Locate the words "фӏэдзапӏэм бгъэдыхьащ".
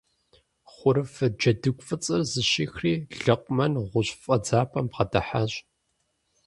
4.21-5.53